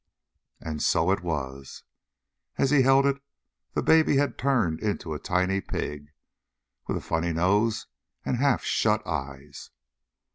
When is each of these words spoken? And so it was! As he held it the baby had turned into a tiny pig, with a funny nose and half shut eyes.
And 0.59 0.81
so 0.81 1.11
it 1.11 1.21
was! 1.21 1.83
As 2.57 2.71
he 2.71 2.81
held 2.81 3.05
it 3.05 3.21
the 3.73 3.83
baby 3.83 4.17
had 4.17 4.35
turned 4.35 4.79
into 4.79 5.13
a 5.13 5.19
tiny 5.19 5.61
pig, 5.61 6.07
with 6.87 6.97
a 6.97 7.01
funny 7.01 7.33
nose 7.33 7.85
and 8.25 8.37
half 8.37 8.63
shut 8.63 9.05
eyes. 9.05 9.69